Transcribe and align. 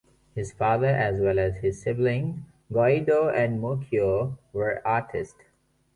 His 0.33 0.51
father 0.51 0.87
as 0.87 1.19
well 1.21 1.37
as 1.37 1.57
his 1.57 1.79
siblings, 1.79 2.39
Guido 2.73 3.29
and 3.29 3.61
Muccio, 3.61 4.35
were 4.51 4.81
artists. 4.83 5.43